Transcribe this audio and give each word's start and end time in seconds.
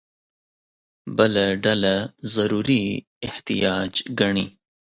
بله 1.17 1.43
ډله 1.63 1.95
ضروري 2.35 2.83
احتیاج 3.27 3.91
ګڼي. 4.19 4.45